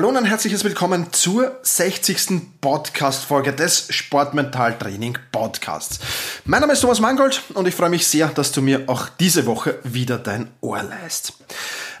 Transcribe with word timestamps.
Hallo 0.00 0.08
und 0.08 0.16
ein 0.16 0.24
herzliches 0.24 0.64
Willkommen 0.64 1.12
zur 1.12 1.58
60. 1.60 2.62
Podcast-Folge 2.62 3.52
des 3.52 3.88
Sportmental 3.90 4.78
Training 4.78 5.18
Podcasts. 5.30 5.98
Mein 6.46 6.62
Name 6.62 6.72
ist 6.72 6.80
Thomas 6.80 7.00
Mangold 7.00 7.42
und 7.52 7.68
ich 7.68 7.74
freue 7.74 7.90
mich 7.90 8.06
sehr, 8.06 8.28
dass 8.28 8.50
du 8.50 8.62
mir 8.62 8.84
auch 8.86 9.10
diese 9.10 9.44
Woche 9.44 9.78
wieder 9.84 10.16
dein 10.16 10.48
Ohr 10.62 10.82
leist. 10.82 11.34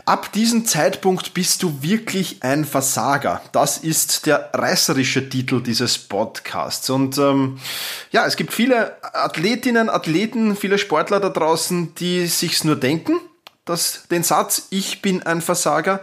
Ab 0.06 0.32
diesem 0.32 0.64
Zeitpunkt 0.64 1.34
bist 1.34 1.62
du 1.62 1.82
wirklich 1.82 2.38
ein 2.40 2.64
Versager. 2.64 3.42
Das 3.52 3.76
ist 3.76 4.24
der 4.24 4.48
reißerische 4.54 5.28
Titel 5.28 5.60
dieses 5.62 5.98
Podcasts. 5.98 6.88
Und 6.88 7.18
ähm, 7.18 7.58
ja, 8.12 8.24
es 8.24 8.36
gibt 8.36 8.54
viele 8.54 8.96
Athletinnen, 9.14 9.90
Athleten, 9.90 10.56
viele 10.56 10.78
Sportler 10.78 11.20
da 11.20 11.28
draußen, 11.28 11.94
die 11.96 12.26
sich's 12.28 12.64
nur 12.64 12.76
denken 12.76 13.20
das, 13.70 14.02
den 14.10 14.22
Satz, 14.22 14.66
ich 14.70 15.00
bin 15.00 15.22
ein 15.22 15.40
Versager. 15.40 16.00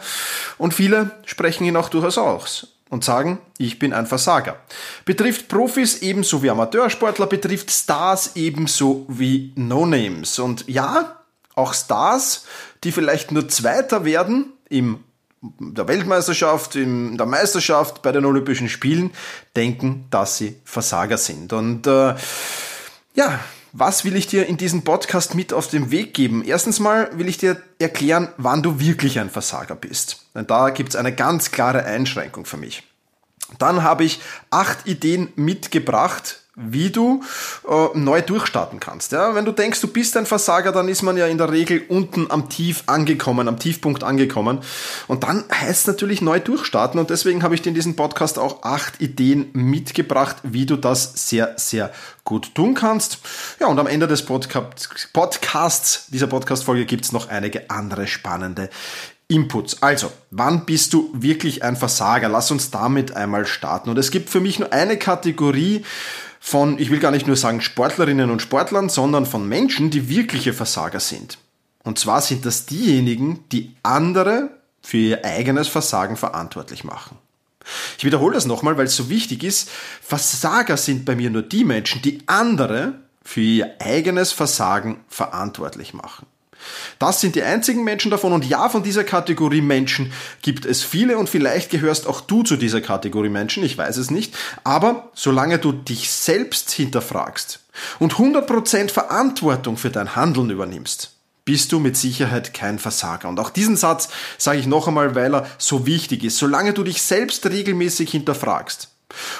Und 0.57 0.73
viele 0.73 1.11
sprechen 1.25 1.65
ihn 1.65 1.77
auch 1.77 1.89
durchaus 1.89 2.17
aus 2.17 2.67
und 2.89 3.03
sagen, 3.03 3.39
ich 3.57 3.79
bin 3.79 3.93
ein 3.93 4.07
Versager. 4.07 4.57
Betrifft 5.05 5.47
Profis 5.47 6.01
ebenso 6.01 6.41
wie 6.41 6.49
Amateursportler, 6.49 7.27
betrifft 7.27 7.69
Stars 7.71 8.31
ebenso 8.35 9.05
wie 9.07 9.51
No-Names. 9.55 10.39
Und 10.39 10.67
ja, 10.67 11.17
auch 11.55 11.73
Stars, 11.73 12.45
die 12.83 12.91
vielleicht 12.91 13.31
nur 13.31 13.47
Zweiter 13.47 14.05
werden 14.05 14.53
im 14.69 15.03
der 15.41 15.87
Weltmeisterschaft, 15.87 16.75
in 16.75 17.15
der 17.15 17.27
Meisterschaft, 17.27 18.01
bei 18.01 18.11
den 18.11 18.25
Olympischen 18.25 18.69
Spielen, 18.69 19.11
denken, 19.55 20.05
dass 20.09 20.37
sie 20.37 20.59
Versager 20.65 21.17
sind. 21.17 21.53
Und 21.53 21.85
äh, 21.85 22.15
ja, 23.13 23.39
was 23.79 24.03
will 24.05 24.15
ich 24.15 24.25
dir 24.25 24.47
in 24.47 24.57
diesem 24.57 24.83
Podcast 24.83 25.35
mit 25.35 25.53
auf 25.53 25.67
den 25.67 25.91
Weg 25.91 26.15
geben? 26.15 26.43
Erstens 26.43 26.79
mal 26.79 27.11
will 27.13 27.29
ich 27.29 27.37
dir 27.37 27.61
erklären, 27.77 28.29
wann 28.37 28.63
du 28.63 28.79
wirklich 28.79 29.19
ein 29.19 29.29
Versager 29.29 29.75
bist. 29.75 30.25
Denn 30.33 30.47
da 30.47 30.71
gibt 30.71 30.89
es 30.89 30.95
eine 30.95 31.13
ganz 31.13 31.51
klare 31.51 31.85
Einschränkung 31.85 32.45
für 32.45 32.57
mich. 32.57 32.86
Dann 33.59 33.83
habe 33.83 34.03
ich 34.03 34.19
acht 34.49 34.87
Ideen 34.87 35.29
mitgebracht, 35.35 36.41
wie 36.59 36.89
du 36.89 37.23
äh, 37.69 37.87
neu 37.93 38.21
durchstarten 38.23 38.79
kannst. 38.79 39.11
Ja? 39.11 39.35
Wenn 39.35 39.45
du 39.45 39.51
denkst, 39.51 39.79
du 39.79 39.87
bist 39.87 40.17
ein 40.17 40.25
Versager, 40.25 40.71
dann 40.71 40.89
ist 40.89 41.03
man 41.03 41.15
ja 41.15 41.27
in 41.27 41.37
der 41.37 41.51
Regel 41.51 41.83
unten 41.87 42.31
am 42.31 42.49
Tief 42.49 42.83
angekommen, 42.87 43.47
am 43.47 43.59
Tiefpunkt 43.59 44.03
angekommen. 44.03 44.59
Und 45.07 45.23
dann 45.23 45.45
heißt 45.53 45.81
es 45.81 45.87
natürlich 45.87 46.21
neu 46.21 46.39
durchstarten. 46.39 46.99
Und 46.99 47.11
deswegen 47.11 47.43
habe 47.43 47.53
ich 47.53 47.61
dir 47.61 47.69
in 47.69 47.75
diesem 47.75 47.95
Podcast 47.95 48.39
auch 48.39 48.63
acht 48.63 48.99
Ideen 48.99 49.49
mitgebracht, 49.53 50.37
wie 50.41 50.65
du 50.65 50.77
das 50.77 51.29
sehr, 51.29 51.53
sehr 51.57 51.93
gut 52.23 52.55
tun 52.55 52.73
kannst. 52.73 53.19
Ja, 53.59 53.67
und 53.67 53.77
am 53.77 53.85
Ende 53.85 54.07
des 54.07 54.25
Podcasts, 54.25 56.07
dieser 56.07 56.27
Podcast-Folge 56.27 56.85
gibt 56.85 57.05
es 57.05 57.11
noch 57.11 57.29
einige 57.29 57.69
andere 57.69 58.07
spannende 58.07 58.71
Inputs. 59.29 59.81
Also, 59.81 60.11
wann 60.31 60.65
bist 60.65 60.93
du 60.93 61.09
wirklich 61.13 61.63
ein 61.63 61.75
Versager? 61.75 62.29
Lass 62.29 62.49
uns 62.51 62.71
damit 62.71 63.15
einmal 63.15 63.45
starten. 63.45 63.89
Und 63.89 63.97
es 63.97 64.11
gibt 64.11 64.29
für 64.29 64.39
mich 64.39 64.59
nur 64.59 64.71
eine 64.71 64.97
Kategorie, 64.97 65.83
von, 66.39 66.79
ich 66.79 66.89
will 66.91 66.99
gar 66.99 67.11
nicht 67.11 67.27
nur 67.27 67.35
sagen 67.35 67.59
Sportlerinnen 67.59 68.29
und 68.29 68.41
Sportlern, 68.41 68.87
sondern 68.87 69.25
von 69.25 69.49
Menschen, 69.49 69.89
die 69.89 70.07
wirkliche 70.07 70.53
Versager 70.53 71.01
sind. 71.01 71.39
Und 71.83 71.99
zwar 71.99 72.21
sind 72.21 72.45
das 72.45 72.65
diejenigen, 72.65 73.43
die 73.51 73.75
andere 73.83 74.51
für 74.81 74.97
ihr 74.97 75.25
eigenes 75.25 75.67
Versagen 75.67 76.15
verantwortlich 76.15 76.85
machen. 76.85 77.17
Ich 77.97 78.05
wiederhole 78.05 78.35
das 78.35 78.45
nochmal, 78.45 78.77
weil 78.77 78.85
es 78.85 78.95
so 78.95 79.09
wichtig 79.09 79.43
ist. 79.43 79.69
Versager 80.01 80.77
sind 80.77 81.03
bei 81.03 81.17
mir 81.17 81.29
nur 81.29 81.41
die 81.41 81.65
Menschen, 81.65 82.01
die 82.01 82.21
andere 82.27 82.93
für 83.23 83.41
ihr 83.41 83.75
eigenes 83.79 84.31
Versagen 84.31 85.01
verantwortlich 85.09 85.93
machen. 85.93 86.27
Das 86.99 87.21
sind 87.21 87.35
die 87.35 87.43
einzigen 87.43 87.83
Menschen 87.83 88.11
davon 88.11 88.33
und 88.33 88.45
ja, 88.45 88.69
von 88.69 88.83
dieser 88.83 89.03
Kategorie 89.03 89.61
Menschen 89.61 90.11
gibt 90.41 90.65
es 90.65 90.83
viele 90.83 91.17
und 91.17 91.29
vielleicht 91.29 91.69
gehörst 91.69 92.07
auch 92.07 92.21
du 92.21 92.43
zu 92.43 92.57
dieser 92.57 92.81
Kategorie 92.81 93.29
Menschen, 93.29 93.63
ich 93.63 93.77
weiß 93.77 93.97
es 93.97 94.11
nicht, 94.11 94.35
aber 94.63 95.11
solange 95.13 95.59
du 95.59 95.71
dich 95.71 96.09
selbst 96.09 96.71
hinterfragst 96.71 97.59
und 97.99 98.15
100% 98.15 98.89
Verantwortung 98.89 99.77
für 99.77 99.89
dein 99.89 100.15
Handeln 100.15 100.49
übernimmst, 100.49 101.11
bist 101.47 101.71
du 101.71 101.79
mit 101.79 101.95
Sicherheit 101.95 102.53
kein 102.53 102.77
Versager. 102.77 103.29
Und 103.29 103.39
auch 103.39 103.49
diesen 103.49 103.77
Satz 103.77 104.09
sage 104.37 104.59
ich 104.59 104.67
noch 104.67 104.89
einmal, 104.89 105.15
weil 105.15 105.33
er 105.33 105.47
so 105.57 105.85
wichtig 105.85 106.25
ist. 106.25 106.37
Solange 106.37 106.73
du 106.73 106.83
dich 106.83 107.01
selbst 107.01 107.45
regelmäßig 107.45 108.11
hinterfragst 108.11 108.89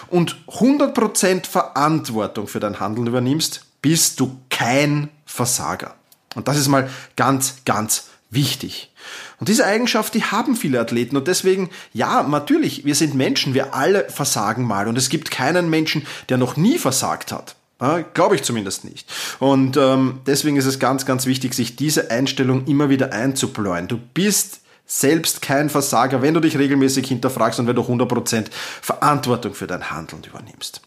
und 0.08 0.38
100% 0.48 1.46
Verantwortung 1.46 2.48
für 2.48 2.62
dein 2.62 2.80
Handeln 2.80 3.08
übernimmst, 3.08 3.66
bist 3.82 4.22
du 4.22 4.40
kein 4.50 5.10
Versager. 5.26 5.97
Und 6.38 6.48
das 6.48 6.58
ist 6.58 6.68
mal 6.68 6.90
ganz, 7.16 7.56
ganz 7.66 8.10
wichtig. 8.30 8.92
Und 9.40 9.50
diese 9.50 9.66
Eigenschaft, 9.66 10.14
die 10.14 10.24
haben 10.24 10.56
viele 10.56 10.80
Athleten 10.80 11.18
und 11.18 11.28
deswegen, 11.28 11.70
ja, 11.94 12.24
natürlich, 12.24 12.86
wir 12.86 12.96
sind 12.96 13.16
Menschen, 13.16 13.54
wir 13.54 13.74
alle 13.74 14.10
versagen 14.10 14.64
mal 14.64 14.88
und 14.88 14.98
es 14.98 15.10
gibt 15.10 15.32
keinen 15.32 15.70
Menschen, 15.70 16.06
der 16.30 16.38
noch 16.38 16.58
nie 16.58 16.78
versagt 16.78 17.32
hat. 17.32 17.56
Ja, 17.80 18.00
Glaube 18.00 18.36
ich 18.36 18.44
zumindest 18.44 18.86
nicht. 18.86 19.08
Und 19.40 19.78
ähm, 19.78 20.22
deswegen 20.26 20.58
ist 20.58 20.66
es 20.66 20.80
ganz, 20.80 21.06
ganz 21.06 21.26
wichtig, 21.26 21.54
sich 21.54 21.76
diese 21.76 22.10
Einstellung 22.10 22.66
immer 22.66 22.90
wieder 22.90 23.14
einzubläuen. 23.14 23.88
Du 23.88 23.98
bist 23.98 24.62
selbst 24.86 25.42
kein 25.42 25.70
Versager, 25.70 26.22
wenn 26.22 26.34
du 26.34 26.40
dich 26.40 26.58
regelmäßig 26.58 27.08
hinterfragst 27.08 27.60
und 27.60 27.68
wenn 27.68 27.76
du 27.76 27.84
100% 27.84 28.48
Verantwortung 28.82 29.54
für 29.54 29.68
dein 29.68 29.92
Handeln 29.92 30.24
übernimmst. 30.24 30.82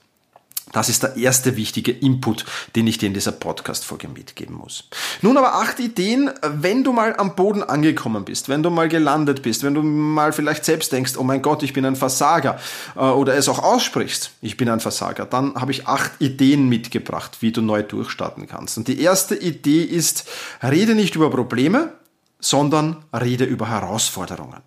Das 0.72 0.88
ist 0.88 1.02
der 1.02 1.16
erste 1.16 1.56
wichtige 1.56 1.90
Input, 1.90 2.44
den 2.76 2.86
ich 2.86 2.98
dir 2.98 3.06
in 3.06 3.14
dieser 3.14 3.32
Podcast-Folge 3.32 4.06
mitgeben 4.08 4.54
muss. 4.54 4.88
Nun 5.20 5.36
aber 5.36 5.54
acht 5.54 5.80
Ideen, 5.80 6.30
wenn 6.42 6.84
du 6.84 6.92
mal 6.92 7.16
am 7.16 7.34
Boden 7.34 7.62
angekommen 7.64 8.24
bist, 8.24 8.48
wenn 8.48 8.62
du 8.62 8.70
mal 8.70 8.88
gelandet 8.88 9.42
bist, 9.42 9.64
wenn 9.64 9.74
du 9.74 9.82
mal 9.82 10.32
vielleicht 10.32 10.64
selbst 10.64 10.92
denkst, 10.92 11.16
oh 11.16 11.24
mein 11.24 11.42
Gott, 11.42 11.64
ich 11.64 11.72
bin 11.72 11.84
ein 11.84 11.96
Versager, 11.96 12.60
äh, 12.94 13.00
oder 13.00 13.34
es 13.34 13.48
auch 13.48 13.58
aussprichst, 13.58 14.30
ich 14.42 14.56
bin 14.56 14.68
ein 14.68 14.80
Versager, 14.80 15.26
dann 15.26 15.56
habe 15.56 15.72
ich 15.72 15.88
acht 15.88 16.12
Ideen 16.20 16.68
mitgebracht, 16.68 17.38
wie 17.40 17.50
du 17.50 17.62
neu 17.62 17.82
durchstarten 17.82 18.46
kannst. 18.46 18.78
Und 18.78 18.86
die 18.86 19.00
erste 19.00 19.34
Idee 19.34 19.82
ist, 19.82 20.28
rede 20.62 20.94
nicht 20.94 21.16
über 21.16 21.30
Probleme, 21.30 21.92
sondern 22.38 23.04
rede 23.12 23.44
über 23.44 23.68
Herausforderungen. 23.68 24.60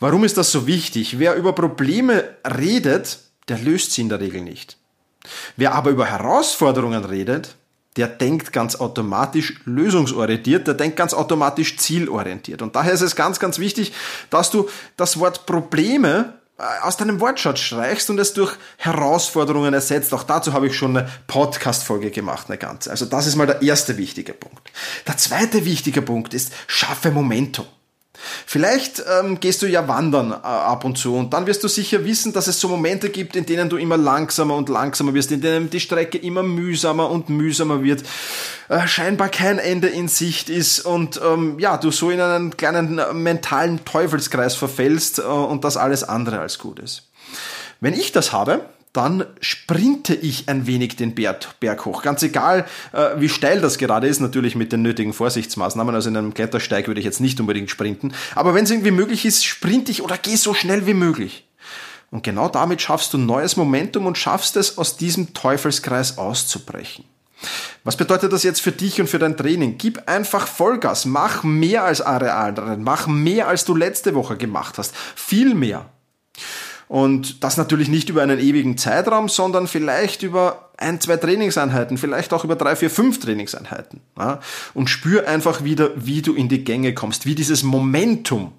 Warum 0.00 0.24
ist 0.24 0.38
das 0.38 0.50
so 0.52 0.66
wichtig? 0.66 1.18
Wer 1.18 1.34
über 1.34 1.52
Probleme 1.52 2.24
redet, 2.44 3.18
der 3.48 3.58
löst 3.58 3.92
sie 3.92 4.02
in 4.02 4.08
der 4.08 4.20
Regel 4.20 4.40
nicht. 4.40 4.77
Wer 5.56 5.74
aber 5.74 5.90
über 5.90 6.06
Herausforderungen 6.06 7.04
redet, 7.04 7.56
der 7.96 8.06
denkt 8.06 8.52
ganz 8.52 8.76
automatisch 8.76 9.60
lösungsorientiert, 9.64 10.66
der 10.66 10.74
denkt 10.74 10.96
ganz 10.96 11.14
automatisch 11.14 11.76
zielorientiert. 11.78 12.62
Und 12.62 12.76
daher 12.76 12.92
ist 12.92 13.00
es 13.00 13.16
ganz, 13.16 13.40
ganz 13.40 13.58
wichtig, 13.58 13.92
dass 14.30 14.50
du 14.50 14.68
das 14.96 15.18
Wort 15.18 15.46
Probleme 15.46 16.34
äh, 16.58 16.62
aus 16.82 16.96
deinem 16.96 17.20
Wortschatz 17.20 17.58
streichst 17.60 18.08
und 18.10 18.18
es 18.18 18.34
durch 18.34 18.56
Herausforderungen 18.76 19.74
ersetzt. 19.74 20.14
Auch 20.14 20.22
dazu 20.22 20.52
habe 20.52 20.68
ich 20.68 20.76
schon 20.76 20.96
eine 20.96 21.08
Podcast-Folge 21.26 22.10
gemacht, 22.10 22.46
eine 22.48 22.58
ganze. 22.58 22.90
Also 22.90 23.04
das 23.04 23.26
ist 23.26 23.36
mal 23.36 23.46
der 23.46 23.62
erste 23.62 23.96
wichtige 23.96 24.32
Punkt. 24.32 24.70
Der 25.06 25.16
zweite 25.16 25.64
wichtige 25.64 26.02
Punkt 26.02 26.34
ist, 26.34 26.52
schaffe 26.66 27.10
Momentum. 27.10 27.66
Vielleicht 28.46 29.02
ähm, 29.20 29.40
gehst 29.40 29.62
du 29.62 29.66
ja 29.66 29.86
wandern 29.88 30.32
äh, 30.32 30.34
ab 30.34 30.84
und 30.84 30.98
zu 30.98 31.14
und 31.14 31.32
dann 31.32 31.46
wirst 31.46 31.62
du 31.64 31.68
sicher 31.68 32.04
wissen, 32.04 32.32
dass 32.32 32.46
es 32.46 32.60
so 32.60 32.68
Momente 32.68 33.10
gibt, 33.10 33.36
in 33.36 33.46
denen 33.46 33.68
du 33.68 33.76
immer 33.76 33.96
langsamer 33.96 34.56
und 34.56 34.68
langsamer 34.68 35.14
wirst, 35.14 35.32
in 35.32 35.40
denen 35.40 35.70
die 35.70 35.80
Strecke 35.80 36.18
immer 36.18 36.42
mühsamer 36.42 37.10
und 37.10 37.28
mühsamer 37.28 37.82
wird, 37.82 38.02
äh, 38.68 38.86
scheinbar 38.86 39.28
kein 39.28 39.58
Ende 39.58 39.88
in 39.88 40.08
Sicht 40.08 40.50
ist 40.50 40.80
und 40.80 41.20
ähm, 41.24 41.58
ja, 41.58 41.76
du 41.76 41.90
so 41.90 42.10
in 42.10 42.20
einen 42.20 42.56
kleinen 42.56 42.98
äh, 42.98 43.12
mentalen 43.12 43.84
Teufelskreis 43.84 44.54
verfällst 44.54 45.18
äh, 45.18 45.22
und 45.22 45.64
das 45.64 45.76
alles 45.76 46.04
andere 46.04 46.40
als 46.40 46.58
gut 46.58 46.78
ist. 46.78 47.02
Wenn 47.80 47.94
ich 47.94 48.12
das 48.12 48.32
habe, 48.32 48.64
dann 48.92 49.24
sprinte 49.40 50.14
ich 50.14 50.48
ein 50.48 50.66
wenig 50.66 50.96
den 50.96 51.14
Berg 51.14 51.84
hoch. 51.84 52.02
Ganz 52.02 52.22
egal, 52.22 52.66
äh, 52.92 53.10
wie 53.18 53.28
steil 53.28 53.60
das 53.60 53.78
gerade 53.78 54.06
ist, 54.06 54.20
natürlich 54.20 54.54
mit 54.54 54.72
den 54.72 54.82
nötigen 54.82 55.12
Vorsichtsmaßnahmen. 55.12 55.94
Also 55.94 56.08
in 56.08 56.16
einem 56.16 56.34
Klettersteig 56.34 56.86
würde 56.86 57.00
ich 57.00 57.04
jetzt 57.04 57.20
nicht 57.20 57.38
unbedingt 57.40 57.70
sprinten. 57.70 58.12
Aber 58.34 58.54
wenn 58.54 58.64
es 58.64 58.70
irgendwie 58.70 58.90
möglich 58.90 59.24
ist, 59.24 59.44
sprinte 59.44 59.90
ich 59.90 60.02
oder 60.02 60.16
gehe 60.16 60.36
so 60.36 60.54
schnell 60.54 60.86
wie 60.86 60.94
möglich. 60.94 61.44
Und 62.10 62.22
genau 62.22 62.48
damit 62.48 62.80
schaffst 62.80 63.12
du 63.12 63.18
neues 63.18 63.56
Momentum 63.56 64.06
und 64.06 64.16
schaffst 64.16 64.56
es, 64.56 64.78
aus 64.78 64.96
diesem 64.96 65.34
Teufelskreis 65.34 66.16
auszubrechen. 66.16 67.04
Was 67.84 67.96
bedeutet 67.96 68.32
das 68.32 68.42
jetzt 68.42 68.60
für 68.60 68.72
dich 68.72 69.00
und 69.00 69.08
für 69.08 69.18
dein 69.18 69.36
Training? 69.36 69.78
Gib 69.78 70.08
einfach 70.08 70.46
Vollgas, 70.46 71.04
mach 71.04 71.44
mehr 71.44 71.84
als 71.84 72.00
alle 72.00 72.34
anderen, 72.34 72.82
mach 72.82 73.06
mehr 73.06 73.46
als 73.48 73.64
du 73.64 73.74
letzte 73.74 74.14
Woche 74.14 74.36
gemacht 74.36 74.78
hast, 74.78 74.94
viel 75.14 75.54
mehr. 75.54 75.86
Und 76.88 77.44
das 77.44 77.58
natürlich 77.58 77.88
nicht 77.88 78.08
über 78.08 78.22
einen 78.22 78.38
ewigen 78.38 78.78
Zeitraum, 78.78 79.28
sondern 79.28 79.66
vielleicht 79.66 80.22
über 80.22 80.70
ein, 80.78 81.00
zwei 81.00 81.18
Trainingseinheiten, 81.18 81.98
vielleicht 81.98 82.32
auch 82.32 82.44
über 82.44 82.56
drei, 82.56 82.76
vier, 82.76 82.90
fünf 82.90 83.20
Trainingseinheiten. 83.20 84.00
Ja? 84.18 84.40
Und 84.74 84.88
spür 84.88 85.28
einfach 85.28 85.64
wieder, 85.64 85.90
wie 85.96 86.22
du 86.22 86.34
in 86.34 86.48
die 86.48 86.64
Gänge 86.64 86.94
kommst, 86.94 87.26
wie 87.26 87.34
dieses 87.34 87.62
Momentum 87.62 88.52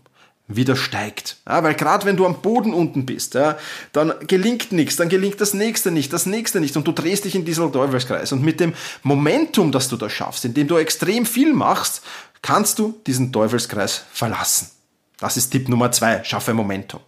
wieder 0.49 0.75
steigt. 0.75 1.37
Ja, 1.47 1.63
weil 1.63 1.75
gerade 1.75 2.05
wenn 2.05 2.17
du 2.17 2.25
am 2.25 2.41
Boden 2.41 2.73
unten 2.73 3.05
bist, 3.05 3.35
ja, 3.35 3.57
dann 3.93 4.13
gelingt 4.27 4.71
nichts, 4.71 4.95
dann 4.95 5.07
gelingt 5.07 5.39
das 5.39 5.53
nächste 5.53 5.91
nicht, 5.91 6.11
das 6.11 6.25
nächste 6.25 6.59
nicht 6.59 6.75
und 6.75 6.87
du 6.87 6.91
drehst 6.91 7.25
dich 7.25 7.35
in 7.35 7.45
diesen 7.45 7.71
Teufelskreis. 7.71 8.31
Und 8.31 8.43
mit 8.43 8.59
dem 8.59 8.73
Momentum, 9.03 9.71
das 9.71 9.89
du 9.89 9.95
da 9.95 10.09
schaffst, 10.09 10.45
indem 10.45 10.67
du 10.67 10.77
extrem 10.77 11.27
viel 11.27 11.53
machst, 11.53 12.01
kannst 12.41 12.79
du 12.79 12.99
diesen 13.05 13.31
Teufelskreis 13.31 14.05
verlassen. 14.11 14.71
Das 15.19 15.37
ist 15.37 15.51
Tipp 15.51 15.69
Nummer 15.69 15.91
zwei, 15.91 16.23
schaffe 16.23 16.53
Momentum. 16.53 17.01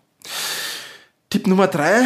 Tipp 1.41 1.47
Nummer 1.47 1.65
drei 1.65 2.03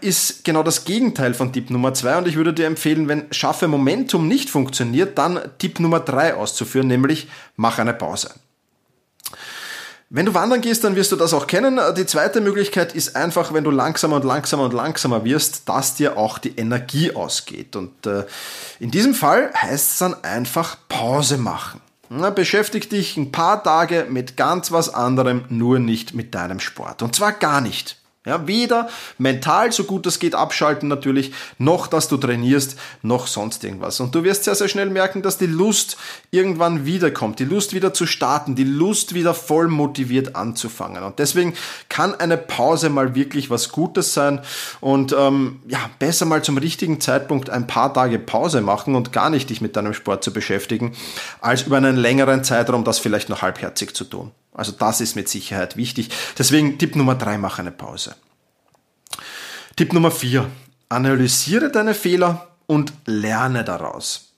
ist 0.00 0.46
genau 0.46 0.62
das 0.62 0.86
Gegenteil 0.86 1.34
von 1.34 1.52
Tipp 1.52 1.68
Nummer 1.68 1.92
zwei 1.92 2.16
und 2.16 2.26
ich 2.26 2.36
würde 2.36 2.54
dir 2.54 2.64
empfehlen, 2.64 3.06
wenn 3.06 3.30
schaffe 3.34 3.68
Momentum 3.68 4.26
nicht 4.26 4.48
funktioniert, 4.48 5.18
dann 5.18 5.38
Tipp 5.58 5.78
Nummer 5.78 6.00
drei 6.00 6.34
auszuführen, 6.34 6.86
nämlich 6.86 7.28
mach 7.56 7.78
eine 7.78 7.92
Pause. 7.92 8.30
Wenn 10.08 10.24
du 10.24 10.32
wandern 10.32 10.62
gehst, 10.62 10.84
dann 10.84 10.96
wirst 10.96 11.12
du 11.12 11.16
das 11.16 11.34
auch 11.34 11.46
kennen. 11.46 11.78
Die 11.98 12.06
zweite 12.06 12.40
Möglichkeit 12.40 12.94
ist 12.94 13.14
einfach, 13.14 13.52
wenn 13.52 13.62
du 13.62 13.70
langsamer 13.70 14.16
und 14.16 14.24
langsamer 14.24 14.64
und 14.64 14.72
langsamer 14.72 15.22
wirst, 15.22 15.68
dass 15.68 15.94
dir 15.94 16.16
auch 16.16 16.38
die 16.38 16.56
Energie 16.56 17.14
ausgeht. 17.14 17.76
Und 17.76 18.06
äh, 18.06 18.24
in 18.80 18.90
diesem 18.90 19.12
Fall 19.12 19.52
heißt 19.54 19.92
es 19.92 19.98
dann 19.98 20.24
einfach 20.24 20.78
Pause 20.88 21.36
machen. 21.36 21.82
Na, 22.08 22.30
beschäftig 22.30 22.88
dich 22.88 23.18
ein 23.18 23.32
paar 23.32 23.62
Tage 23.62 24.06
mit 24.08 24.38
ganz 24.38 24.72
was 24.72 24.94
anderem, 24.94 25.44
nur 25.50 25.78
nicht 25.78 26.14
mit 26.14 26.34
deinem 26.34 26.58
Sport. 26.58 27.02
Und 27.02 27.14
zwar 27.14 27.32
gar 27.32 27.60
nicht. 27.60 27.98
Ja, 28.28 28.46
weder 28.46 28.88
mental 29.16 29.72
so 29.72 29.84
gut 29.84 30.06
es 30.06 30.18
geht 30.18 30.34
abschalten 30.34 30.88
natürlich, 30.88 31.32
noch 31.58 31.86
dass 31.86 32.08
du 32.08 32.16
trainierst, 32.16 32.78
noch 33.02 33.26
sonst 33.26 33.64
irgendwas. 33.64 34.00
Und 34.00 34.14
du 34.14 34.22
wirst 34.22 34.44
sehr, 34.44 34.54
sehr 34.54 34.68
schnell 34.68 34.90
merken, 34.90 35.22
dass 35.22 35.38
die 35.38 35.46
Lust 35.46 35.96
irgendwann 36.30 36.84
wiederkommt, 36.84 37.38
die 37.38 37.44
Lust 37.44 37.74
wieder 37.74 37.94
zu 37.94 38.06
starten, 38.06 38.54
die 38.54 38.64
Lust 38.64 39.14
wieder 39.14 39.34
voll 39.34 39.68
motiviert 39.68 40.36
anzufangen. 40.36 41.02
Und 41.02 41.18
deswegen 41.18 41.54
kann 41.88 42.14
eine 42.14 42.36
Pause 42.36 42.90
mal 42.90 43.14
wirklich 43.14 43.50
was 43.50 43.70
Gutes 43.70 44.14
sein 44.14 44.40
und 44.80 45.14
ähm, 45.18 45.60
ja, 45.66 45.78
besser 45.98 46.26
mal 46.26 46.42
zum 46.42 46.58
richtigen 46.58 47.00
Zeitpunkt 47.00 47.50
ein 47.50 47.66
paar 47.66 47.92
Tage 47.94 48.18
Pause 48.18 48.60
machen 48.60 48.94
und 48.94 49.12
gar 49.12 49.30
nicht 49.30 49.50
dich 49.50 49.60
mit 49.60 49.76
deinem 49.76 49.94
Sport 49.94 50.22
zu 50.22 50.32
beschäftigen, 50.32 50.92
als 51.40 51.62
über 51.62 51.78
einen 51.78 51.96
längeren 51.96 52.44
Zeitraum 52.44 52.84
das 52.84 52.98
vielleicht 52.98 53.28
noch 53.28 53.42
halbherzig 53.42 53.94
zu 53.94 54.04
tun. 54.04 54.32
Also 54.58 54.72
das 54.72 55.00
ist 55.00 55.14
mit 55.14 55.28
Sicherheit 55.28 55.76
wichtig. 55.76 56.10
Deswegen 56.36 56.78
Tipp 56.78 56.96
Nummer 56.96 57.14
drei, 57.14 57.38
mach 57.38 57.60
eine 57.60 57.70
Pause. 57.70 58.16
Tipp 59.76 59.92
Nummer 59.92 60.10
vier, 60.10 60.50
analysiere 60.88 61.70
deine 61.70 61.94
Fehler 61.94 62.48
und 62.66 62.92
lerne 63.06 63.62
daraus. 63.62 64.32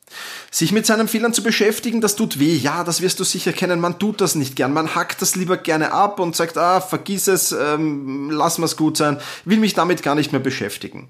Sich 0.50 0.72
mit 0.72 0.84
seinen 0.84 1.08
Fehlern 1.08 1.32
zu 1.32 1.42
beschäftigen, 1.42 2.02
das 2.02 2.16
tut 2.16 2.38
weh. 2.38 2.54
Ja, 2.54 2.84
das 2.84 3.00
wirst 3.00 3.18
du 3.18 3.24
sicher 3.24 3.54
kennen. 3.54 3.80
Man 3.80 3.98
tut 3.98 4.20
das 4.20 4.34
nicht 4.34 4.56
gern. 4.56 4.74
Man 4.74 4.94
hackt 4.94 5.22
das 5.22 5.36
lieber 5.36 5.56
gerne 5.56 5.92
ab 5.92 6.20
und 6.20 6.36
sagt, 6.36 6.58
ah, 6.58 6.82
vergiss 6.82 7.26
es, 7.26 7.52
ähm, 7.52 8.30
lass 8.30 8.58
mal's 8.58 8.76
gut 8.76 8.98
sein, 8.98 9.18
will 9.46 9.58
mich 9.58 9.72
damit 9.72 10.02
gar 10.02 10.16
nicht 10.16 10.32
mehr 10.32 10.40
beschäftigen. 10.40 11.08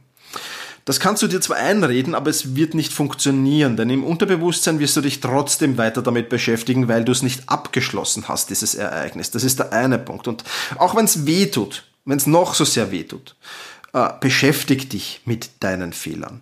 Das 0.90 0.98
kannst 0.98 1.22
du 1.22 1.28
dir 1.28 1.40
zwar 1.40 1.58
einreden, 1.58 2.16
aber 2.16 2.30
es 2.30 2.56
wird 2.56 2.74
nicht 2.74 2.92
funktionieren, 2.92 3.76
denn 3.76 3.90
im 3.90 4.02
Unterbewusstsein 4.02 4.80
wirst 4.80 4.96
du 4.96 5.00
dich 5.00 5.20
trotzdem 5.20 5.78
weiter 5.78 6.02
damit 6.02 6.28
beschäftigen, 6.28 6.88
weil 6.88 7.04
du 7.04 7.12
es 7.12 7.22
nicht 7.22 7.48
abgeschlossen 7.48 8.26
hast, 8.26 8.50
dieses 8.50 8.74
Ereignis. 8.74 9.30
Das 9.30 9.44
ist 9.44 9.60
der 9.60 9.72
eine 9.72 10.00
Punkt. 10.00 10.26
Und 10.26 10.42
auch 10.78 10.96
wenn 10.96 11.04
es 11.04 11.26
weh 11.26 11.46
tut, 11.46 11.84
wenn 12.06 12.16
es 12.16 12.26
noch 12.26 12.54
so 12.54 12.64
sehr 12.64 12.90
weh 12.90 13.04
tut, 13.04 13.36
äh, 13.92 14.08
beschäftig 14.20 14.88
dich 14.88 15.20
mit 15.26 15.50
deinen 15.60 15.92
Fehlern. 15.92 16.40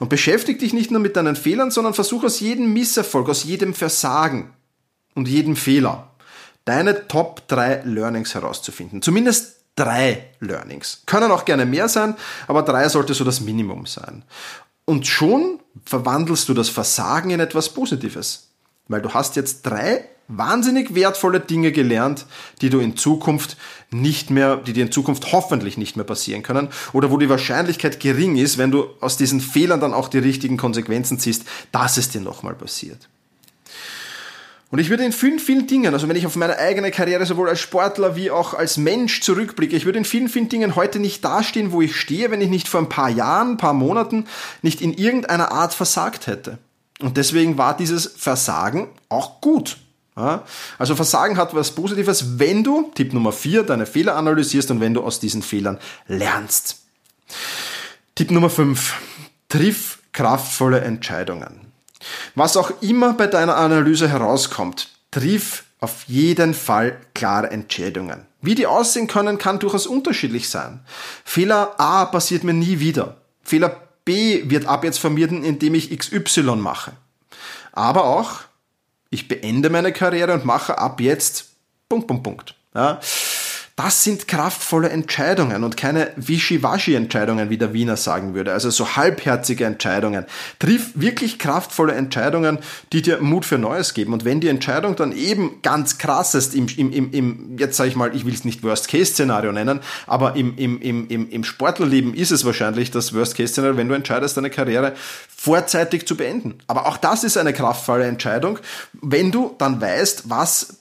Und 0.00 0.08
beschäftig 0.08 0.58
dich 0.58 0.72
nicht 0.72 0.90
nur 0.90 1.00
mit 1.00 1.14
deinen 1.14 1.36
Fehlern, 1.36 1.70
sondern 1.70 1.94
versuch 1.94 2.24
aus 2.24 2.40
jedem 2.40 2.72
Misserfolg, 2.72 3.28
aus 3.28 3.44
jedem 3.44 3.72
Versagen 3.72 4.52
und 5.14 5.28
jedem 5.28 5.54
Fehler 5.54 6.10
deine 6.64 7.06
Top 7.06 7.46
3 7.46 7.82
Learnings 7.84 8.34
herauszufinden. 8.34 9.00
Zumindest 9.00 9.55
drei 9.76 10.24
Learnings. 10.40 11.02
Können 11.06 11.30
auch 11.30 11.44
gerne 11.44 11.66
mehr 11.66 11.88
sein, 11.88 12.16
aber 12.48 12.62
drei 12.62 12.88
sollte 12.88 13.14
so 13.14 13.24
das 13.24 13.40
Minimum 13.40 13.86
sein. 13.86 14.24
Und 14.84 15.06
schon 15.06 15.60
verwandelst 15.84 16.48
du 16.48 16.54
das 16.54 16.68
Versagen 16.68 17.30
in 17.30 17.40
etwas 17.40 17.68
Positives. 17.68 18.48
Weil 18.88 19.02
du 19.02 19.12
hast 19.12 19.36
jetzt 19.36 19.62
drei 19.62 20.08
wahnsinnig 20.28 20.94
wertvolle 20.94 21.40
Dinge 21.40 21.72
gelernt, 21.72 22.26
die 22.60 22.70
du 22.70 22.80
in 22.80 22.96
Zukunft 22.96 23.56
nicht 23.90 24.30
mehr, 24.30 24.56
die 24.56 24.72
dir 24.72 24.84
in 24.84 24.92
Zukunft 24.92 25.32
hoffentlich 25.32 25.76
nicht 25.76 25.96
mehr 25.96 26.04
passieren 26.04 26.42
können 26.42 26.68
oder 26.92 27.10
wo 27.10 27.18
die 27.18 27.28
Wahrscheinlichkeit 27.28 28.00
gering 28.00 28.36
ist, 28.36 28.58
wenn 28.58 28.70
du 28.70 28.88
aus 29.00 29.16
diesen 29.16 29.40
Fehlern 29.40 29.80
dann 29.80 29.94
auch 29.94 30.08
die 30.08 30.18
richtigen 30.18 30.56
Konsequenzen 30.56 31.18
ziehst, 31.18 31.44
dass 31.70 31.96
es 31.96 32.08
dir 32.08 32.20
nochmal 32.20 32.54
passiert. 32.54 33.08
Und 34.70 34.80
ich 34.80 34.90
würde 34.90 35.04
in 35.04 35.12
vielen, 35.12 35.38
vielen 35.38 35.68
Dingen, 35.68 35.94
also 35.94 36.08
wenn 36.08 36.16
ich 36.16 36.26
auf 36.26 36.34
meine 36.34 36.58
eigene 36.58 36.90
Karriere 36.90 37.24
sowohl 37.24 37.48
als 37.48 37.60
Sportler 37.60 38.16
wie 38.16 38.32
auch 38.32 38.52
als 38.52 38.76
Mensch 38.76 39.20
zurückblicke, 39.20 39.76
ich 39.76 39.84
würde 39.84 39.98
in 39.98 40.04
vielen, 40.04 40.28
vielen 40.28 40.48
Dingen 40.48 40.74
heute 40.74 40.98
nicht 40.98 41.24
dastehen, 41.24 41.70
wo 41.70 41.82
ich 41.82 41.94
stehe, 41.94 42.32
wenn 42.32 42.40
ich 42.40 42.50
nicht 42.50 42.66
vor 42.66 42.80
ein 42.80 42.88
paar 42.88 43.08
Jahren, 43.08 43.52
ein 43.52 43.56
paar 43.58 43.74
Monaten 43.74 44.26
nicht 44.62 44.80
in 44.80 44.92
irgendeiner 44.92 45.52
Art 45.52 45.72
versagt 45.72 46.26
hätte. 46.26 46.58
Und 47.00 47.16
deswegen 47.16 47.58
war 47.58 47.76
dieses 47.76 48.06
Versagen 48.16 48.88
auch 49.08 49.40
gut. 49.40 49.76
Also 50.78 50.96
Versagen 50.96 51.36
hat 51.36 51.54
was 51.54 51.72
Positives, 51.72 52.38
wenn 52.38 52.64
du, 52.64 52.90
Tipp 52.94 53.12
Nummer 53.12 53.32
vier, 53.32 53.62
deine 53.62 53.84
Fehler 53.84 54.16
analysierst 54.16 54.70
und 54.70 54.80
wenn 54.80 54.94
du 54.94 55.02
aus 55.02 55.20
diesen 55.20 55.42
Fehlern 55.42 55.78
lernst. 56.08 56.78
Tipp 58.14 58.30
Nummer 58.30 58.48
fünf: 58.48 58.94
Triff 59.50 59.98
kraftvolle 60.12 60.80
Entscheidungen. 60.80 61.65
Was 62.34 62.56
auch 62.56 62.70
immer 62.82 63.12
bei 63.14 63.26
deiner 63.26 63.56
Analyse 63.56 64.08
herauskommt, 64.08 64.88
triff 65.10 65.64
auf 65.80 66.04
jeden 66.06 66.54
Fall 66.54 66.98
klare 67.14 67.50
Entscheidungen. 67.50 68.26
Wie 68.40 68.54
die 68.54 68.66
aussehen 68.66 69.06
können, 69.06 69.38
kann 69.38 69.58
durchaus 69.58 69.86
unterschiedlich 69.86 70.48
sein. 70.48 70.80
Fehler 71.24 71.78
A 71.78 72.06
passiert 72.06 72.44
mir 72.44 72.54
nie 72.54 72.80
wieder. 72.80 73.16
Fehler 73.42 73.82
B 74.04 74.48
wird 74.50 74.66
ab 74.66 74.84
jetzt 74.84 74.98
vermieden, 74.98 75.44
indem 75.44 75.74
ich 75.74 75.96
XY 75.96 76.56
mache. 76.56 76.92
Aber 77.72 78.04
auch, 78.04 78.40
ich 79.10 79.28
beende 79.28 79.68
meine 79.68 79.92
Karriere 79.92 80.32
und 80.32 80.44
mache 80.44 80.78
ab 80.78 81.00
jetzt 81.00 81.50
Punkt, 81.88 82.06
Punkt, 82.06 82.22
Punkt. 82.22 82.54
Ja. 82.74 83.00
Das 83.76 84.02
sind 84.02 84.26
kraftvolle 84.26 84.88
Entscheidungen 84.88 85.62
und 85.62 85.76
keine 85.76 86.10
Wischiwaschi-Entscheidungen, 86.16 87.50
wie 87.50 87.58
der 87.58 87.74
Wiener 87.74 87.98
sagen 87.98 88.32
würde. 88.32 88.54
Also 88.54 88.70
so 88.70 88.96
halbherzige 88.96 89.66
Entscheidungen. 89.66 90.24
Triff 90.58 90.92
wirklich 90.94 91.38
kraftvolle 91.38 91.92
Entscheidungen, 91.92 92.58
die 92.94 93.02
dir 93.02 93.20
Mut 93.20 93.44
für 93.44 93.58
Neues 93.58 93.92
geben. 93.92 94.14
Und 94.14 94.24
wenn 94.24 94.40
die 94.40 94.48
Entscheidung 94.48 94.96
dann 94.96 95.12
eben 95.12 95.60
ganz 95.60 95.98
krass 95.98 96.34
ist, 96.34 96.54
im, 96.54 96.68
im, 96.74 96.90
im, 96.90 97.10
im 97.12 97.58
jetzt 97.58 97.76
sage 97.76 97.90
ich 97.90 97.96
mal, 97.96 98.16
ich 98.16 98.24
will 98.24 98.32
es 98.32 98.46
nicht 98.46 98.62
Worst-Case-Szenario 98.62 99.52
nennen, 99.52 99.80
aber 100.06 100.36
im, 100.36 100.56
im, 100.56 100.80
im, 100.80 101.08
im, 101.08 101.28
im 101.28 101.44
Sportlerleben 101.44 102.14
ist 102.14 102.30
es 102.30 102.46
wahrscheinlich 102.46 102.90
das 102.90 103.12
Worst-Case-Szenario, 103.12 103.76
wenn 103.76 103.90
du 103.90 103.94
entscheidest, 103.94 104.38
deine 104.38 104.48
Karriere 104.48 104.94
vorzeitig 105.28 106.08
zu 106.08 106.16
beenden. 106.16 106.60
Aber 106.66 106.86
auch 106.86 106.96
das 106.96 107.24
ist 107.24 107.36
eine 107.36 107.52
kraftvolle 107.52 108.06
Entscheidung, 108.06 108.58
wenn 108.94 109.30
du 109.30 109.54
dann 109.58 109.82
weißt, 109.82 110.30
was 110.30 110.78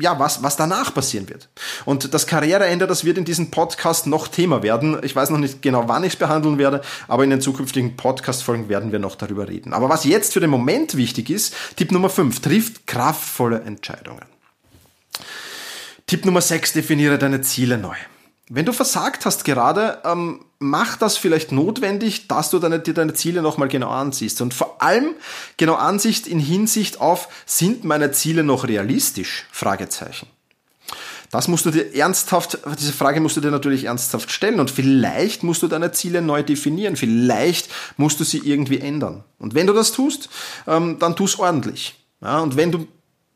ja, 0.00 0.18
was, 0.18 0.42
was 0.42 0.56
danach 0.56 0.92
passieren 0.92 1.28
wird. 1.28 1.48
Und 1.84 2.12
das 2.12 2.26
Karriereende, 2.26 2.86
das 2.86 3.04
wird 3.04 3.18
in 3.18 3.24
diesem 3.24 3.50
Podcast 3.50 4.06
noch 4.06 4.28
Thema 4.28 4.62
werden. 4.62 4.98
Ich 5.02 5.16
weiß 5.16 5.30
noch 5.30 5.38
nicht 5.38 5.62
genau, 5.62 5.88
wann 5.88 6.04
ich 6.04 6.14
es 6.14 6.18
behandeln 6.18 6.58
werde, 6.58 6.82
aber 7.08 7.24
in 7.24 7.30
den 7.30 7.40
zukünftigen 7.40 7.96
Podcast-Folgen 7.96 8.68
werden 8.68 8.92
wir 8.92 8.98
noch 8.98 9.16
darüber 9.16 9.48
reden. 9.48 9.72
Aber 9.72 9.88
was 9.88 10.04
jetzt 10.04 10.32
für 10.32 10.40
den 10.40 10.50
Moment 10.50 10.96
wichtig 10.96 11.30
ist, 11.30 11.54
Tipp 11.76 11.92
Nummer 11.92 12.10
5, 12.10 12.40
trifft 12.40 12.86
kraftvolle 12.86 13.60
Entscheidungen. 13.62 14.24
Tipp 16.06 16.24
Nummer 16.24 16.40
6, 16.40 16.74
definiere 16.74 17.18
deine 17.18 17.40
Ziele 17.40 17.78
neu. 17.78 17.96
Wenn 18.48 18.64
du 18.64 18.72
versagt 18.72 19.26
hast 19.26 19.44
gerade, 19.44 19.98
ähm, 20.04 20.44
mach 20.60 20.96
das 20.96 21.16
vielleicht 21.16 21.50
notwendig, 21.50 22.28
dass 22.28 22.50
du 22.50 22.60
deine, 22.60 22.78
dir 22.78 22.94
deine 22.94 23.14
Ziele 23.14 23.42
nochmal 23.42 23.68
genau 23.68 23.90
ansiehst. 23.90 24.40
Und 24.40 24.54
vor 24.54 24.80
allem 24.80 25.14
genau 25.56 25.74
Ansicht 25.74 26.28
in 26.28 26.38
Hinsicht 26.38 27.00
auf, 27.00 27.28
sind 27.44 27.84
meine 27.84 28.12
Ziele 28.12 28.44
noch 28.44 28.68
realistisch? 28.68 29.46
Fragezeichen. 29.50 30.28
Das 31.32 31.48
musst 31.48 31.66
du 31.66 31.72
dir 31.72 31.92
ernsthaft, 31.92 32.58
diese 32.78 32.92
Frage 32.92 33.20
musst 33.20 33.36
du 33.36 33.40
dir 33.40 33.50
natürlich 33.50 33.84
ernsthaft 33.84 34.30
stellen 34.30 34.60
und 34.60 34.70
vielleicht 34.70 35.42
musst 35.42 35.62
du 35.62 35.68
deine 35.68 35.90
Ziele 35.90 36.22
neu 36.22 36.44
definieren, 36.44 36.94
vielleicht 36.94 37.68
musst 37.96 38.20
du 38.20 38.24
sie 38.24 38.38
irgendwie 38.38 38.78
ändern. 38.78 39.24
Und 39.40 39.54
wenn 39.54 39.66
du 39.66 39.72
das 39.72 39.90
tust, 39.90 40.28
ähm, 40.68 41.00
dann 41.00 41.16
tu 41.16 41.24
es 41.24 41.38
ordentlich. 41.38 41.96
Ja, 42.22 42.38
und 42.38 42.56
wenn 42.56 42.70
du 42.70 42.86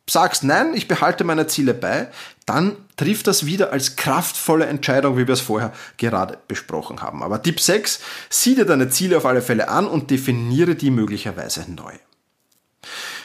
sagst, 0.08 0.44
nein, 0.44 0.74
ich 0.74 0.88
behalte 0.88 1.24
meine 1.24 1.46
Ziele 1.46 1.74
bei, 1.74 2.08
dann 2.46 2.76
trifft 3.00 3.28
das 3.28 3.46
wieder 3.46 3.72
als 3.72 3.96
kraftvolle 3.96 4.66
Entscheidung, 4.66 5.16
wie 5.16 5.26
wir 5.26 5.32
es 5.32 5.40
vorher 5.40 5.72
gerade 5.96 6.38
besprochen 6.48 7.00
haben. 7.00 7.22
Aber 7.22 7.42
Tipp 7.42 7.58
6, 7.58 7.98
sieh 8.28 8.54
dir 8.54 8.66
deine 8.66 8.90
Ziele 8.90 9.16
auf 9.16 9.24
alle 9.24 9.40
Fälle 9.40 9.70
an 9.70 9.86
und 9.86 10.10
definiere 10.10 10.74
die 10.74 10.90
möglicherweise 10.90 11.64
neu. 11.72 11.94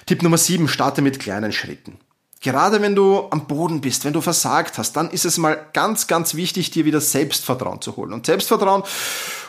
Tipp 0.05 0.23
Nummer 0.23 0.37
7, 0.37 0.69
starte 0.69 1.01
mit 1.01 1.19
kleinen 1.19 1.51
Schritten. 1.51 1.97
Gerade 2.39 2.81
wenn 2.81 2.95
du 2.95 3.27
am 3.31 3.47
Boden 3.47 3.81
bist, 3.81 4.05
wenn 4.05 4.13
du 4.13 4.21
versagt 4.21 4.77
hast, 4.77 4.93
dann 4.93 5.09
ist 5.09 5.25
es 5.25 5.37
mal 5.37 5.59
ganz, 5.73 6.07
ganz 6.07 6.35
wichtig, 6.35 6.71
dir 6.71 6.85
wieder 6.85 7.01
Selbstvertrauen 7.01 7.81
zu 7.81 7.97
holen. 7.97 8.13
Und 8.13 8.27
Selbstvertrauen 8.27 8.83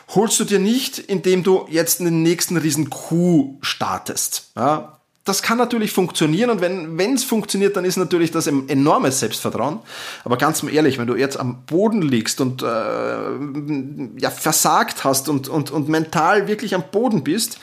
holst 0.09 0.41
du 0.41 0.45
dir 0.45 0.59
nicht, 0.59 0.99
indem 0.99 1.45
du 1.45 1.67
jetzt 1.71 2.01
einen 2.01 2.25
nächsten 2.25 2.57
riesen 2.57 2.91
Coup 2.91 3.59
startest. 3.65 4.51
Ja, 4.57 4.96
das 5.27 5.43
kann 5.43 5.59
natürlich 5.59 5.93
funktionieren 5.93 6.51
und 6.51 6.61
wenn 6.61 7.15
es 7.15 7.25
funktioniert, 7.25 7.77
dann 7.77 7.85
ist 7.85 7.97
natürlich 7.97 8.31
das 8.31 8.47
ein 8.47 8.69
enormes 8.69 9.19
Selbstvertrauen. 9.19 9.81
Aber 10.25 10.39
ganz 10.39 10.63
ehrlich, 10.63 10.99
wenn 10.99 11.09
du 11.09 11.17
jetzt 11.17 11.37
am 11.37 11.65
Boden 11.65 12.01
liegst 12.01 12.41
und 12.41 12.63
äh, 12.63 12.67
ja, 12.67 14.31
versagt 14.31 15.03
hast 15.03 15.29
und, 15.29 15.49
und, 15.49 15.73
und 15.73 15.89
mental 15.89 16.47
wirklich 16.47 16.77
am 16.77 16.85
Boden 16.93 17.25
bist, 17.25 17.59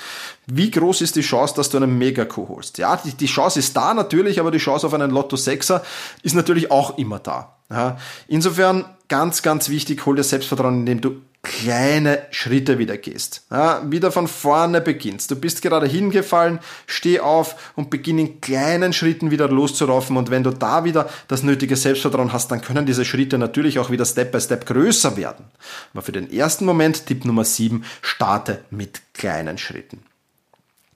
wie 0.46 0.72
groß 0.72 1.00
ist 1.00 1.15
die 1.15 1.22
Chance, 1.22 1.55
dass 1.55 1.70
du 1.70 1.77
einen 1.77 1.98
Mega-Coup 1.98 2.50
holst? 2.50 2.77
Ja, 2.79 2.98
die, 2.98 3.13
die 3.13 3.27
Chance 3.27 3.60
ist 3.60 3.77
da 3.77 3.93
natürlich, 3.93 4.41
aber 4.41 4.51
die 4.51 4.58
Chance 4.58 4.86
auf 4.86 4.93
einen 4.93 5.12
Lotto 5.12 5.38
6er 5.38 5.82
ist 6.22 6.36
natürlich 6.36 6.70
auch 6.70 6.98
immer 6.98 7.20
da. 7.20 7.55
Ja, 7.72 7.98
insofern 8.27 8.84
ganz, 9.08 9.41
ganz 9.41 9.70
wichtig, 9.70 10.05
hol 10.05 10.17
dir 10.17 10.24
Selbstvertrauen, 10.24 10.82
indem 10.82 11.00
du 11.00 11.22
kleine 11.43 12.25
Schritte 12.31 12.79
wieder 12.79 12.97
gehst. 12.97 13.45
Ja, 13.51 13.83
wieder 13.91 14.12
von 14.13 14.29
vorne 14.29 14.79
beginnst. 14.79 15.29
Du 15.29 15.35
bist 15.35 15.62
gerade 15.62 15.85
hingefallen, 15.85 16.59
steh 16.88 17.19
auf 17.19 17.73
und 17.75 17.89
beginn 17.89 18.17
in 18.17 18.41
kleinen 18.41 18.93
Schritten 18.93 19.29
wieder 19.29 19.50
loszuraufen. 19.50 20.15
Und 20.15 20.31
wenn 20.31 20.43
du 20.43 20.51
da 20.51 20.85
wieder 20.85 21.09
das 21.27 21.43
nötige 21.43 21.75
Selbstvertrauen 21.75 22.31
hast, 22.31 22.50
dann 22.50 22.62
können 22.62 22.85
diese 22.85 23.03
Schritte 23.03 23.38
natürlich 23.38 23.77
auch 23.77 23.91
wieder 23.91 24.05
Step 24.05 24.31
by 24.31 24.39
Step 24.39 24.65
größer 24.65 25.17
werden. 25.17 25.45
Aber 25.93 26.01
für 26.01 26.13
den 26.13 26.31
ersten 26.31 26.65
Moment, 26.65 27.05
Tipp 27.05 27.25
Nummer 27.25 27.43
7, 27.43 27.83
starte 28.01 28.63
mit 28.71 29.01
kleinen 29.13 29.57
Schritten. 29.57 30.00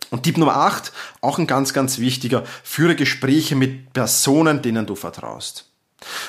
Und 0.09 0.23
Tipp 0.23 0.37
Nummer 0.37 0.55
8, 0.55 0.93
auch 1.19 1.37
ein 1.37 1.47
ganz, 1.47 1.73
ganz 1.73 1.99
wichtiger, 1.99 2.45
führe 2.63 2.95
Gespräche 2.95 3.57
mit 3.57 3.91
Personen, 3.91 4.61
denen 4.61 4.85
du 4.85 4.95
vertraust. 4.95 5.66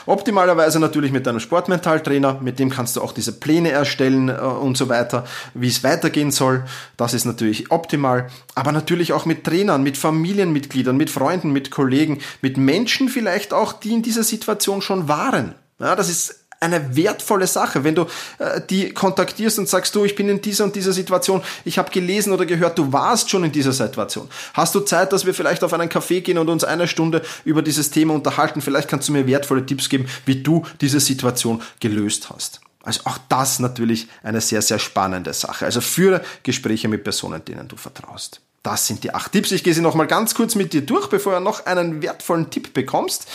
Optimalerweise 0.06 0.80
natürlich 0.80 1.12
mit 1.12 1.26
deinem 1.26 1.40
Sportmentaltrainer, 1.40 2.38
mit 2.40 2.58
dem 2.58 2.70
kannst 2.70 2.96
du 2.96 3.02
auch 3.02 3.12
diese 3.12 3.32
Pläne 3.32 3.70
erstellen 3.70 4.30
äh, 4.30 4.32
und 4.32 4.76
so 4.78 4.88
weiter, 4.88 5.26
wie 5.52 5.68
es 5.68 5.84
weitergehen 5.84 6.30
soll. 6.30 6.64
Das 6.96 7.12
ist 7.12 7.26
natürlich 7.26 7.70
optimal. 7.70 8.30
Aber 8.54 8.72
natürlich 8.72 9.12
auch 9.12 9.26
mit 9.26 9.44
Trainern, 9.44 9.82
mit 9.82 9.98
Familienmitgliedern, 9.98 10.96
mit 10.96 11.10
Freunden, 11.10 11.52
mit 11.52 11.70
Kollegen, 11.70 12.20
mit 12.40 12.56
Menschen 12.56 13.08
vielleicht 13.08 13.52
auch, 13.52 13.74
die 13.74 13.92
in 13.92 14.02
dieser 14.02 14.24
Situation 14.24 14.80
schon 14.80 15.08
waren. 15.08 15.54
Ja, 15.78 15.94
das 15.94 16.08
ist 16.08 16.37
eine 16.60 16.96
wertvolle 16.96 17.46
Sache, 17.46 17.84
wenn 17.84 17.94
du 17.94 18.06
äh, 18.38 18.60
die 18.68 18.92
kontaktierst 18.92 19.58
und 19.58 19.68
sagst, 19.68 19.94
du, 19.94 20.04
ich 20.04 20.14
bin 20.14 20.28
in 20.28 20.40
dieser 20.40 20.64
und 20.64 20.74
dieser 20.74 20.92
Situation, 20.92 21.42
ich 21.64 21.78
habe 21.78 21.90
gelesen 21.90 22.32
oder 22.32 22.46
gehört, 22.46 22.78
du 22.78 22.92
warst 22.92 23.30
schon 23.30 23.44
in 23.44 23.52
dieser 23.52 23.72
Situation. 23.72 24.28
Hast 24.54 24.74
du 24.74 24.80
Zeit, 24.80 25.12
dass 25.12 25.26
wir 25.26 25.34
vielleicht 25.34 25.62
auf 25.62 25.72
einen 25.72 25.88
Café 25.88 26.20
gehen 26.20 26.38
und 26.38 26.48
uns 26.48 26.64
eine 26.64 26.88
Stunde 26.88 27.22
über 27.44 27.62
dieses 27.62 27.90
Thema 27.90 28.14
unterhalten? 28.14 28.60
Vielleicht 28.60 28.88
kannst 28.88 29.08
du 29.08 29.12
mir 29.12 29.26
wertvolle 29.26 29.64
Tipps 29.64 29.88
geben, 29.88 30.06
wie 30.26 30.42
du 30.42 30.64
diese 30.80 31.00
Situation 31.00 31.62
gelöst 31.80 32.30
hast. 32.30 32.60
Also 32.82 33.00
auch 33.04 33.18
das 33.28 33.58
natürlich 33.58 34.08
eine 34.22 34.40
sehr, 34.40 34.62
sehr 34.62 34.78
spannende 34.78 35.34
Sache. 35.34 35.66
Also 35.66 35.80
führe 35.80 36.22
Gespräche 36.42 36.88
mit 36.88 37.04
Personen, 37.04 37.44
denen 37.44 37.68
du 37.68 37.76
vertraust. 37.76 38.40
Das 38.68 38.86
sind 38.86 39.02
die 39.02 39.14
acht 39.14 39.32
Tipps. 39.32 39.50
Ich 39.50 39.64
gehe 39.64 39.72
sie 39.72 39.80
nochmal 39.80 40.06
ganz 40.06 40.34
kurz 40.34 40.54
mit 40.54 40.74
dir 40.74 40.82
durch, 40.82 41.06
bevor 41.06 41.32
du 41.32 41.40
noch 41.40 41.64
einen 41.64 42.02
wertvollen 42.02 42.50
Tipp 42.50 42.74
bekommst. 42.74 43.26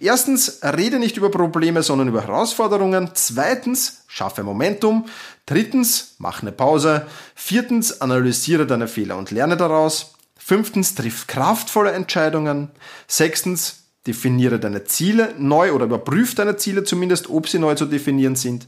Erstens, 0.00 0.60
rede 0.62 0.98
nicht 0.98 1.16
über 1.16 1.30
Probleme, 1.30 1.82
sondern 1.82 2.08
über 2.08 2.20
Herausforderungen. 2.20 3.10
Zweitens, 3.14 4.02
schaffe 4.06 4.42
Momentum. 4.42 5.06
Drittens, 5.46 6.16
mach 6.18 6.42
eine 6.42 6.52
Pause. 6.52 7.06
Viertens, 7.34 8.02
analysiere 8.02 8.66
deine 8.66 8.86
Fehler 8.86 9.16
und 9.16 9.30
lerne 9.30 9.56
daraus. 9.56 10.12
Fünftens, 10.36 10.94
triff 10.94 11.26
kraftvolle 11.26 11.92
Entscheidungen. 11.92 12.70
Sechstens, 13.06 13.81
Definiere 14.06 14.58
deine 14.58 14.84
Ziele 14.84 15.34
neu 15.38 15.72
oder 15.72 15.84
überprüf 15.84 16.34
deine 16.34 16.56
Ziele 16.56 16.82
zumindest, 16.82 17.30
ob 17.30 17.48
sie 17.48 17.60
neu 17.60 17.76
zu 17.76 17.86
definieren 17.86 18.34
sind. 18.34 18.66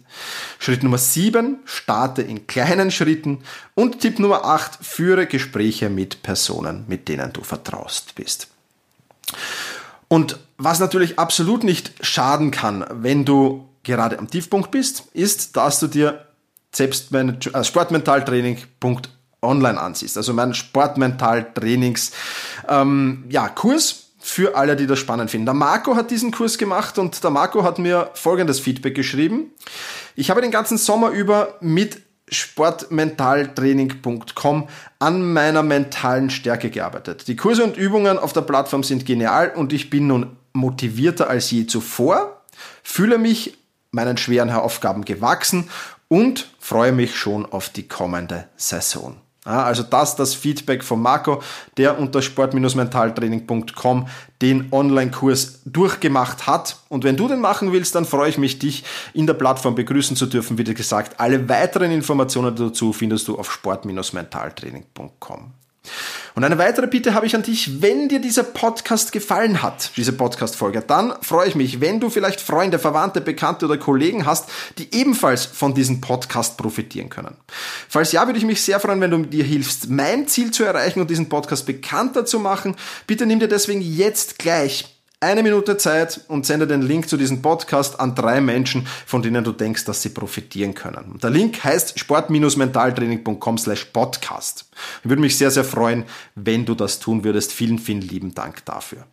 Schritt 0.60 0.84
Nummer 0.84 0.98
7, 0.98 1.58
starte 1.64 2.22
in 2.22 2.46
kleinen 2.46 2.92
Schritten. 2.92 3.40
Und 3.74 4.00
Tipp 4.00 4.20
Nummer 4.20 4.44
8, 4.44 4.84
führe 4.84 5.26
Gespräche 5.26 5.90
mit 5.90 6.22
Personen, 6.22 6.84
mit 6.86 7.08
denen 7.08 7.32
du 7.32 7.42
vertraust 7.42 8.14
bist. 8.14 8.46
Und 10.06 10.38
was 10.56 10.78
natürlich 10.78 11.18
absolut 11.18 11.64
nicht 11.64 11.92
schaden 12.00 12.52
kann, 12.52 12.84
wenn 12.90 13.24
du 13.24 13.68
gerade 13.82 14.18
am 14.18 14.30
Tiefpunkt 14.30 14.70
bist, 14.70 15.08
ist, 15.12 15.56
dass 15.56 15.80
du 15.80 15.88
dir 15.88 16.26
äh, 16.78 17.64
Sportmentaltraining.online 17.64 19.80
ansiehst. 19.80 20.16
Also 20.16 20.32
mein 20.32 20.54
Sportmentaltrainings 20.54 22.12
ähm, 22.68 23.24
ja, 23.28 23.48
für 24.24 24.56
alle, 24.56 24.74
die 24.74 24.86
das 24.86 24.98
spannend 24.98 25.30
finden. 25.30 25.44
Der 25.44 25.52
Marco 25.52 25.96
hat 25.96 26.10
diesen 26.10 26.30
Kurs 26.30 26.56
gemacht 26.56 26.96
und 26.98 27.22
der 27.22 27.30
Marco 27.30 27.62
hat 27.62 27.78
mir 27.78 28.08
folgendes 28.14 28.58
Feedback 28.58 28.94
geschrieben. 28.94 29.50
Ich 30.16 30.30
habe 30.30 30.40
den 30.40 30.50
ganzen 30.50 30.78
Sommer 30.78 31.10
über 31.10 31.58
mit 31.60 32.00
sportmentaltraining.com 32.30 34.68
an 34.98 35.32
meiner 35.34 35.62
mentalen 35.62 36.30
Stärke 36.30 36.70
gearbeitet. 36.70 37.28
Die 37.28 37.36
Kurse 37.36 37.64
und 37.64 37.76
Übungen 37.76 38.18
auf 38.18 38.32
der 38.32 38.40
Plattform 38.40 38.82
sind 38.82 39.04
genial 39.04 39.52
und 39.54 39.74
ich 39.74 39.90
bin 39.90 40.06
nun 40.06 40.38
motivierter 40.54 41.28
als 41.28 41.50
je 41.50 41.66
zuvor, 41.66 42.46
fühle 42.82 43.18
mich 43.18 43.58
meinen 43.90 44.16
schweren 44.16 44.48
Aufgaben 44.50 45.04
gewachsen 45.04 45.68
und 46.08 46.48
freue 46.58 46.92
mich 46.92 47.14
schon 47.14 47.44
auf 47.44 47.68
die 47.68 47.88
kommende 47.88 48.48
Saison. 48.56 49.18
Also 49.44 49.82
das, 49.82 50.16
das 50.16 50.34
Feedback 50.34 50.82
von 50.82 51.02
Marco, 51.02 51.42
der 51.76 51.98
unter 51.98 52.22
sport-mentaltraining.com 52.22 54.08
den 54.40 54.72
Online-Kurs 54.72 55.60
durchgemacht 55.66 56.46
hat. 56.46 56.78
Und 56.88 57.04
wenn 57.04 57.16
du 57.16 57.28
den 57.28 57.40
machen 57.40 57.72
willst, 57.72 57.94
dann 57.94 58.06
freue 58.06 58.30
ich 58.30 58.38
mich, 58.38 58.58
dich 58.58 58.84
in 59.12 59.26
der 59.26 59.34
Plattform 59.34 59.74
begrüßen 59.74 60.16
zu 60.16 60.26
dürfen. 60.26 60.56
Wie 60.56 60.64
gesagt, 60.64 61.20
alle 61.20 61.48
weiteren 61.48 61.90
Informationen 61.90 62.56
dazu 62.56 62.92
findest 62.92 63.28
du 63.28 63.38
auf 63.38 63.52
sport-mentaltraining.com. 63.52 65.52
Und 66.34 66.42
eine 66.42 66.58
weitere 66.58 66.86
Bitte 66.86 67.14
habe 67.14 67.26
ich 67.26 67.34
an 67.36 67.42
dich, 67.42 67.80
wenn 67.82 68.08
dir 68.08 68.18
dieser 68.18 68.42
Podcast 68.42 69.12
gefallen 69.12 69.62
hat, 69.62 69.92
diese 69.96 70.12
Podcast-Folge, 70.12 70.82
dann 70.86 71.14
freue 71.22 71.48
ich 71.48 71.54
mich, 71.54 71.80
wenn 71.80 72.00
du 72.00 72.10
vielleicht 72.10 72.40
Freunde, 72.40 72.78
Verwandte, 72.78 73.20
Bekannte 73.20 73.66
oder 73.66 73.78
Kollegen 73.78 74.26
hast, 74.26 74.48
die 74.78 74.92
ebenfalls 74.94 75.44
von 75.44 75.74
diesem 75.74 76.00
Podcast 76.00 76.56
profitieren 76.56 77.08
können. 77.08 77.36
Falls 77.88 78.12
ja, 78.12 78.26
würde 78.26 78.38
ich 78.38 78.44
mich 78.44 78.62
sehr 78.62 78.80
freuen, 78.80 79.00
wenn 79.00 79.10
du 79.10 79.18
dir 79.18 79.44
hilfst, 79.44 79.88
mein 79.90 80.26
Ziel 80.26 80.50
zu 80.50 80.64
erreichen 80.64 81.00
und 81.00 81.10
diesen 81.10 81.28
Podcast 81.28 81.66
bekannter 81.66 82.24
zu 82.24 82.40
machen. 82.40 82.74
Bitte 83.06 83.26
nimm 83.26 83.38
dir 83.38 83.48
deswegen 83.48 83.80
jetzt 83.80 84.38
gleich 84.38 84.93
eine 85.24 85.42
Minute 85.42 85.76
Zeit 85.76 86.20
und 86.28 86.44
sende 86.44 86.66
den 86.66 86.82
Link 86.82 87.08
zu 87.08 87.16
diesem 87.16 87.40
Podcast 87.40 87.98
an 87.98 88.14
drei 88.14 88.40
Menschen, 88.40 88.86
von 89.06 89.22
denen 89.22 89.42
du 89.42 89.52
denkst, 89.52 89.84
dass 89.84 90.02
sie 90.02 90.10
profitieren 90.10 90.74
können. 90.74 91.18
Der 91.22 91.30
Link 91.30 91.64
heißt 91.64 91.98
sport-mentaltraining.com 91.98 93.58
slash 93.58 93.86
podcast. 93.86 94.66
Ich 95.02 95.08
würde 95.08 95.22
mich 95.22 95.38
sehr, 95.38 95.50
sehr 95.50 95.64
freuen, 95.64 96.04
wenn 96.34 96.66
du 96.66 96.74
das 96.74 97.00
tun 97.00 97.24
würdest. 97.24 97.52
Vielen, 97.52 97.78
vielen 97.78 98.02
lieben 98.02 98.34
Dank 98.34 98.64
dafür. 98.66 99.06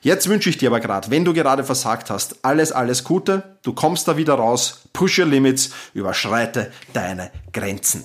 Jetzt 0.00 0.28
wünsche 0.28 0.50
ich 0.50 0.58
dir 0.58 0.70
aber 0.70 0.80
gerade, 0.80 1.10
wenn 1.10 1.24
du 1.24 1.32
gerade 1.32 1.64
versagt 1.64 2.10
hast, 2.10 2.44
alles, 2.44 2.72
alles 2.72 3.04
Gute. 3.04 3.56
Du 3.62 3.72
kommst 3.72 4.08
da 4.08 4.16
wieder 4.16 4.34
raus, 4.34 4.88
push 4.92 5.18
your 5.18 5.26
limits, 5.26 5.70
überschreite 5.94 6.72
deine 6.92 7.30
Grenzen. 7.52 8.04